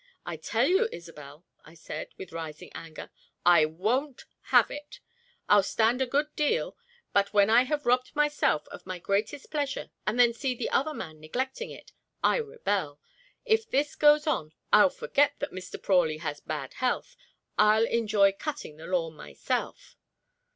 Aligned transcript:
"I 0.25 0.35
tell 0.35 0.67
you, 0.67 0.89
Isobel," 0.91 1.45
I 1.63 1.75
said, 1.75 2.07
with 2.17 2.31
rising 2.31 2.71
anger, 2.73 3.11
"I 3.45 3.65
won't 3.65 4.25
have 4.45 4.71
it! 4.71 4.99
I'll 5.47 5.61
stand 5.61 6.01
a 6.01 6.07
good 6.07 6.35
deal, 6.35 6.75
but 7.13 7.33
when 7.33 7.51
I 7.51 7.65
have 7.65 7.85
robbed 7.85 8.15
myself 8.15 8.67
of 8.69 8.87
my 8.87 8.97
greatest 8.97 9.51
pleasure, 9.51 9.91
and 10.07 10.19
then 10.19 10.33
see 10.33 10.55
the 10.55 10.71
other 10.71 10.95
man 10.95 11.19
neglecting 11.19 11.69
it, 11.69 11.91
I 12.23 12.37
rebel. 12.37 12.99
If 13.45 13.69
this 13.69 13.95
goes 13.95 14.25
on 14.25 14.53
I'll 14.73 14.89
forget 14.89 15.35
that 15.37 15.51
Mr. 15.51 15.79
Prawley 15.79 16.17
has 16.17 16.39
bad 16.39 16.73
health. 16.73 17.15
I'll 17.59 17.85
enjoy 17.85 18.31
cutting 18.31 18.77
the 18.77 18.87
lawn 18.87 19.13
myself!" 19.15 19.97